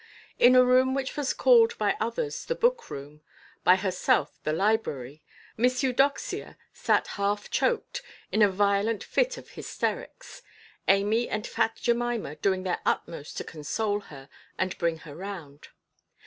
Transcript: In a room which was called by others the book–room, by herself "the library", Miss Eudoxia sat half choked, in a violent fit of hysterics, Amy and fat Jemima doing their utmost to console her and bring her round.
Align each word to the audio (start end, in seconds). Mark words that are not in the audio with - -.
In 0.39 0.55
a 0.55 0.65
room 0.65 0.95
which 0.95 1.15
was 1.15 1.31
called 1.31 1.77
by 1.77 1.95
others 1.99 2.45
the 2.45 2.55
book–room, 2.55 3.21
by 3.63 3.75
herself 3.75 4.39
"the 4.43 4.51
library", 4.51 5.21
Miss 5.57 5.83
Eudoxia 5.83 6.57
sat 6.73 7.05
half 7.21 7.51
choked, 7.51 8.01
in 8.31 8.41
a 8.41 8.49
violent 8.49 9.03
fit 9.03 9.37
of 9.37 9.51
hysterics, 9.51 10.41
Amy 10.87 11.29
and 11.29 11.45
fat 11.45 11.75
Jemima 11.75 12.35
doing 12.37 12.63
their 12.63 12.79
utmost 12.83 13.37
to 13.37 13.43
console 13.43 13.99
her 13.99 14.27
and 14.57 14.75
bring 14.79 14.97
her 15.05 15.15
round. 15.15 15.67